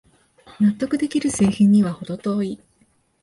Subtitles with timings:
[0.59, 2.59] 納得できる製品にはほど遠い